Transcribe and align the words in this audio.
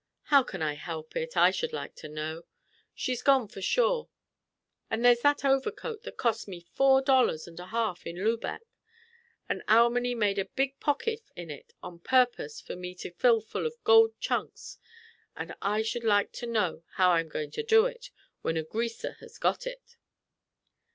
"How 0.33 0.41
can 0.41 0.63
I 0.63 0.73
help 0.73 1.15
it, 1.15 1.37
I 1.37 1.51
should 1.51 1.73
like 1.73 1.93
to 1.97 2.09
know? 2.09 2.45
She's 2.95 3.21
gone 3.21 3.47
sure, 3.47 4.09
and 4.89 5.05
there's 5.05 5.19
that 5.21 5.45
overcoat, 5.45 6.01
that 6.01 6.17
cost 6.17 6.47
me 6.47 6.65
four 6.73 7.03
dollars 7.03 7.45
and 7.47 7.59
a 7.59 7.67
half 7.67 8.07
in 8.07 8.15
Lubec; 8.15 8.61
and 9.47 9.61
Alminy 9.67 10.15
made 10.15 10.39
a 10.39 10.45
big 10.45 10.79
pocket 10.79 11.29
in 11.35 11.51
it 11.51 11.73
on 11.83 11.99
purpose 11.99 12.59
for 12.59 12.75
me 12.75 12.95
to 12.95 13.11
fill 13.11 13.41
full 13.41 13.67
of 13.67 13.75
gold 13.83 14.19
chunks; 14.19 14.79
and 15.35 15.53
I 15.61 15.83
should 15.83 16.03
like 16.03 16.31
to 16.31 16.47
know 16.47 16.81
how 16.95 17.11
I 17.11 17.19
am 17.19 17.29
going 17.29 17.51
to 17.51 17.61
do 17.63 17.85
it, 17.85 18.09
when 18.41 18.57
a 18.57 18.63
Greaser 18.63 19.17
has 19.19 19.37
got 19.37 19.67
it." 19.67 19.97